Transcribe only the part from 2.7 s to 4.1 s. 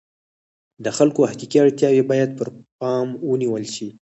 پام ونیول شي.